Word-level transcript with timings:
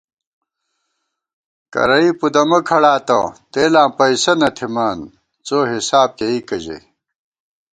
کرَئی 1.73 2.09
پُدَمہ 2.19 2.59
کھڑاتہ 2.67 3.19
تېلاں 3.51 3.89
پَئیسہ 3.97 4.33
نہ 4.39 4.49
تھِمان، 4.55 4.97
څوحِساب 5.45 6.09
کېئیکہ 6.17 6.57
ژَئی 6.63 6.83